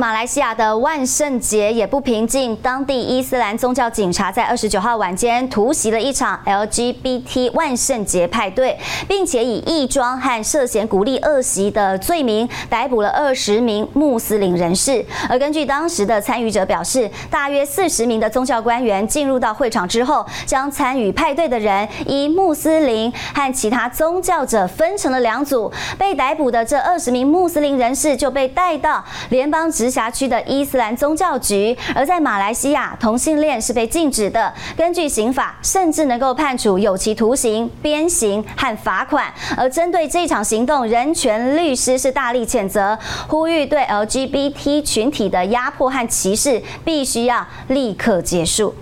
[0.00, 15.04] 马来西亚的万圣节也不平静，当地伊斯兰宗教警察在二十九号晚间突袭了一场 LGBT 万圣节派对，并且以异装和涉嫌鼓励恶习的罪名逮捕了二十名穆斯林人士。
[15.28, 25.70] 而根据当时的参与者表示，大约四十名的宗教官员进入到会场之后，将参与派对的人以穆斯林和其他宗教者分成了两组。
[25.98, 34.52] 被逮捕的这二十名穆斯林人士就被带到联邦执辖区的伊斯兰宗教局，而在马来西亚，同性恋是被禁止的。
[34.76, 39.32] 根据刑法，甚至能够判处有期徒刑、鞭刑和罚款。
[39.56, 42.98] 而针对这场行动，人权律师是大力谴责，
[43.28, 48.74] 呼吁对 LGBT 群体的压迫和歧视必须要立刻结束。